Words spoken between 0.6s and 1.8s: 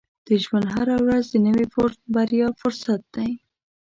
هره ورځ د نوې